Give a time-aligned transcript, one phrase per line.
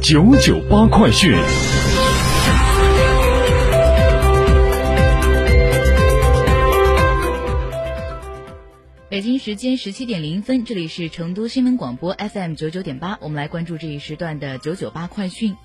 [0.00, 1.34] 九九八快讯。
[9.08, 15.56] 北京时间十七点零分，这里是成都新闻广播 FM 九九点八，我们来关注这一时段的九九八快讯。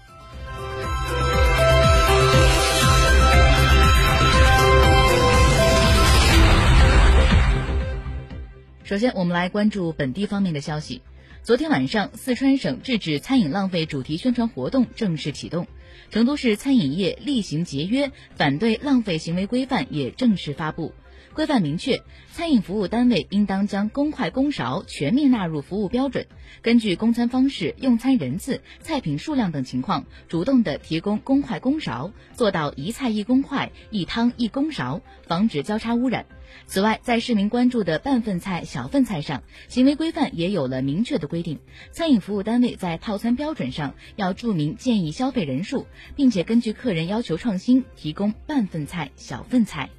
[8.84, 11.02] 首先，我们来关注本地方面的消息。
[11.44, 15.68] 昨天晚上，四川省制止餐饮浪费主题宣传活动正式启动，
[16.10, 20.94] 成都市餐饮业厉行节约、反对浪费行为规范也正式发布。
[21.34, 26.28] 规范明确，餐饮服务单位应当将公筷公勺全面纳入服务标准，
[26.62, 36.26] 根据供餐方式、用餐人次、菜品数量等情况，主动的提供公筷公勺，做到一菜一公筷、一汤一公勺，防止交叉污染。
[36.68, 41.58] 此外，在市民关注的半份菜、小份菜上，行为规范也有了明确的规定。
[41.92, 49.90] 餐饮服务单位在套餐标准上要注明建议消费人数，并且根据客人要求创新，提供半份菜、小份菜。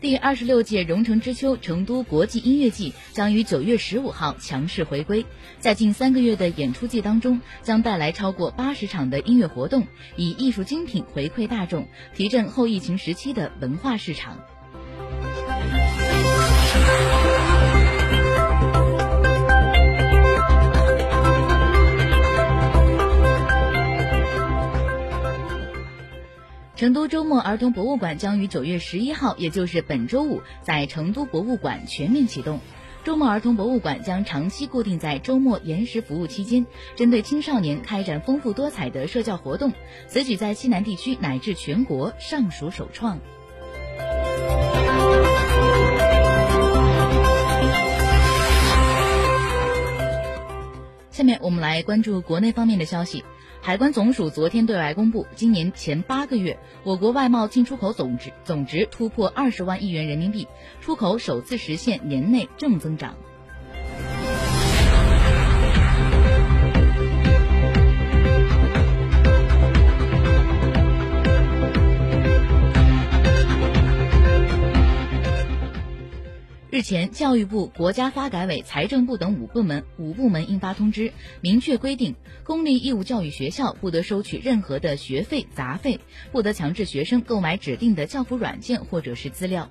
[0.00, 5.24] 第二十六届蓉城之秋成都国际音乐季将于九月十五号强势回归，
[5.58, 9.86] 在近三个月的演出季当中，将带来超过八十场的音乐活动，
[10.16, 14.38] 以艺术精品回馈大众，提振后疫情时期的文化市场。
[26.82, 32.58] 成都周末儿童博物馆将于九月十一号，也就是本周五，在成都博物馆全面启动。
[33.04, 36.66] 周末儿童博物馆将长期固定在周末延时服务期间，
[36.96, 39.72] 针对青少年开展丰富多彩的社教活动，
[40.08, 43.20] 此举在西南地区乃至全国尚属首创。
[51.12, 53.22] 下面我们来关注国内方面的消息。
[53.60, 60.48] 海关总署昨天对外公布，今年前八个月，我国外贸进出口总值总值突破二十万亿元人民币，
[60.80, 63.14] 出口首次实现年内正增长。
[76.72, 81.12] 日前，教育部、国家发改委、财政部等五部门五部门印发通知，
[81.42, 86.00] 明确规定，公立义务教育学校不得收取任何的学费、杂费，
[86.32, 89.68] 不得强制学生购买指定的教辅软件或者是资料。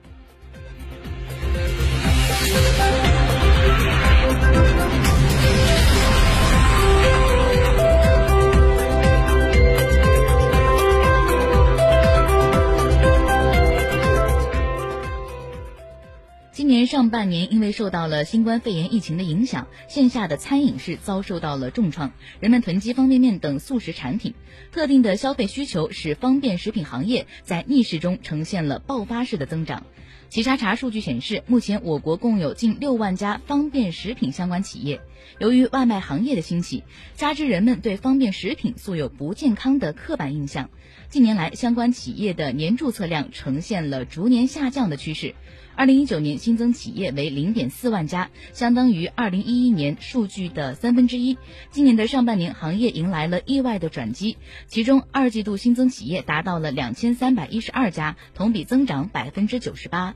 [16.71, 24.33] 年上半年，因为受到了新冠肺炎疫情的影响，线下的餐饮是遭受到了重创，人们囤积方便面等速食产品，
[24.71, 29.83] 特定的消费需求使方便食品行业在逆势中呈现了爆发式的增长。
[30.29, 35.01] 企查查数据显示，目前我国共有近六万家方便食品相关企业。
[35.39, 36.85] 由于外卖行业的兴起，
[37.15, 40.69] 加之人们对方便食品素有不健康的刻板印象，
[41.09, 45.35] 近年来相关企业的年注册量呈现了逐年下降的趋势。
[45.75, 51.37] 二零一九年新增企业为零点四万家，相当于二零一一年数据的三分之一。
[51.71, 54.37] 今年的上半年，行业迎来了意外的转机，
[54.67, 60.13] 其中二季度新增企业达到了两千三百一十二家，同比增长百分之九十八。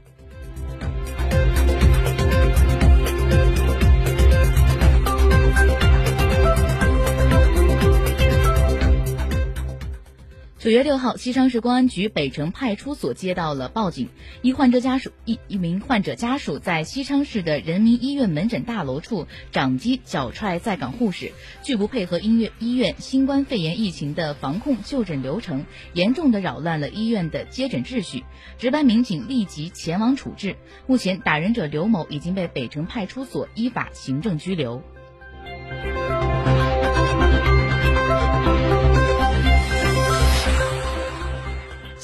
[10.65, 14.09] 九月六号，西昌市公安局北城派出所接到了报警，
[14.41, 28.23] 一患者家属一一名患者家属在西昌市的人民医院门诊大楼处掌击脚踹在岗护士，拒不配合医院医院新冠肺炎疫情的防控就诊流程，严重的扰乱了医院的接诊秩序。
[28.57, 30.55] 值班民警立即前往处置。
[30.87, 34.81] 目前，打人者刘某已经被北城派出所依法行政拘留。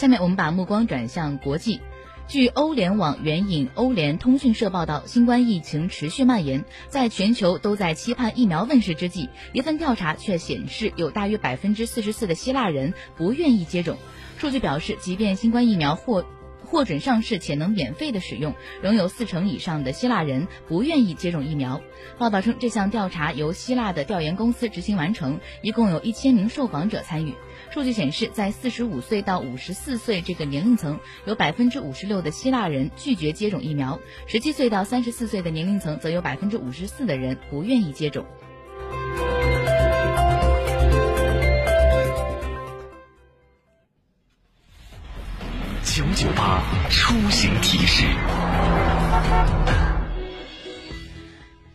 [0.02, 1.80] 下面我们把目光转向国际。
[2.28, 13.96] 据欧联网援引欧联通讯社报道，新冠疫情持续蔓延，在全球都在期盼疫苗问世之际，一份调查却显示，有大约百分之四十四的希腊人不愿意接种。
[14.40, 16.26] 数据表示，即便新冠疫苗获
[16.72, 21.82] 获准上市且能免费的使用，仍有四成以上的希腊人不愿意接种疫苗。
[22.18, 27.34] 报道称，这项调查由希腊的调研公司执行完成，一共有一千名受访者参与。
[27.72, 38.26] 数据显示，在四十五岁到五十四岁这个年龄层，有百分之五十六的希腊人拒绝接种疫苗；十七岁到三十四岁的年龄层，则有百分之五十四的人不愿意接种。
[45.94, 48.06] 九九八出行提示。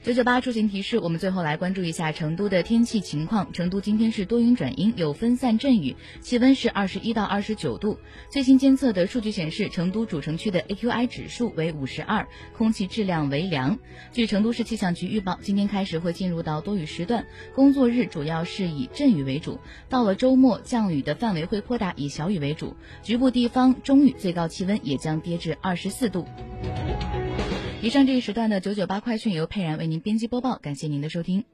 [0.06, 3.52] 九九八出行提示，我们最后来关注一下成都的天气情况。
[3.52, 7.98] 成都今天是多云转阴，有分散阵雨，气温是二十一到二十九度。
[8.30, 13.80] 最新监测的数据显示，成都主城区的 AQI 指数为五十二，空气质量为良。
[14.12, 17.26] 据成都市气象局预报，今天开始会进入到多雨时段，
[17.56, 19.58] 工作日主要是以阵雨为主。
[19.88, 26.28] 到了周末，降雨的范围会扩大，以小雨为主，局部地方中雨，最高气温也将跌至二十四度。
[27.82, 31.44] 以上这一时段的九九八快讯由佩然为您编辑播报，感谢您的收听。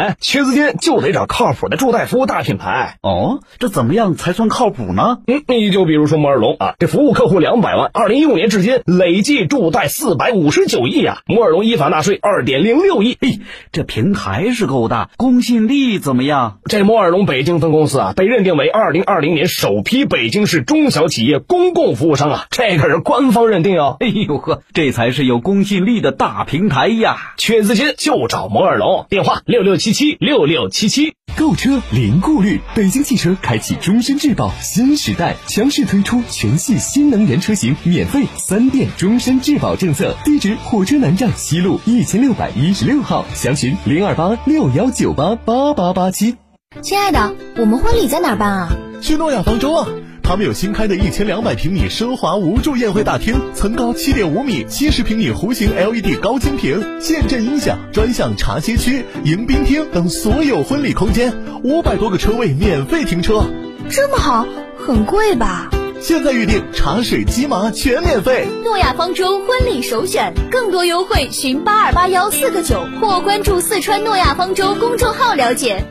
[0.00, 3.40] 哎，缺资金就得找靠谱的助贷服务大品牌哦。
[3.58, 5.18] 这怎么样才算靠谱呢？
[5.26, 11.18] 嗯，你就比如说摩尔龙啊，这服务客户两百万，二零一五年至今累计助贷四百五十九亿啊。
[11.26, 13.18] 摩尔龙依法纳税二点零六亿。
[13.20, 13.40] 嘿，
[13.72, 16.60] 这平台是够大，公信力怎么样？
[16.64, 23.98] 这摩尔龙北京分公司啊，被认定为二零二零年首批北京市中小企业公共服务商啊，这可是官方认定哦。
[24.00, 27.34] 哎呦呵，这才是有公信力的大平台呀。
[27.36, 31.14] 缺资金就找摩尔龙，电话六六七七六六七七。
[31.36, 40.14] 购车零顾虑，北京汽车开启终身质保新时代，强势推出全系新能源车型免费三电终身质保政策。
[40.24, 46.36] 地址：火车南站西路一千六百一十六号，详询零二八六幺九八八八八七。
[46.82, 48.68] 亲爱的，我们婚礼在哪儿办啊？
[49.00, 49.88] 去诺亚方舟啊！
[50.30, 61.34] 他们有新开的一千两百平米奢华无柱宴会大厅，层高七点五米，七十平米弧形 LED 高清屏，现阵音响，专项茶歇区、迎宾厅等所有婚礼空间，
[61.64, 63.42] 五百多个车位免费停车。
[63.90, 64.46] 这么好，
[64.78, 65.68] 很贵吧？
[66.00, 68.46] 现在预定茶水鸡麻全免费。
[68.62, 75.84] 诺亚方舟婚礼首选，更多优惠寻八二八幺四个九或关注四川诺亚方舟公众号了解。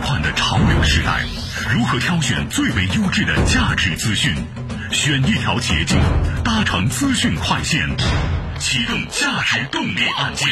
[0.00, 1.20] 资讯为患的潮流时代，
[1.74, 4.34] 如何挑选最为优质的价值资讯？
[4.90, 5.98] 选一条捷径，
[6.42, 7.86] 搭乘资讯快线，
[8.58, 10.48] 启动价值动力按键，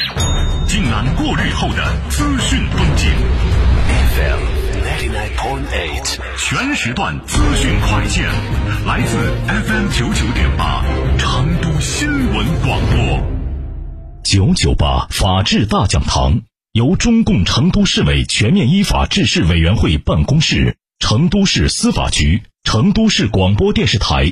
[0.66, 3.11] 尽览过滤后的资讯风景。
[4.16, 4.40] FM
[4.84, 8.28] ninety nine point eight，全时段资讯快线，
[8.87, 10.84] 来自 FM 九九点八
[11.18, 13.22] 成都新闻广播。
[14.22, 16.42] 九九八法治大讲堂
[16.78, 24.23] 由中共成都市委全面依法治市委员会办公室、成都市司法局、成都市广播电视台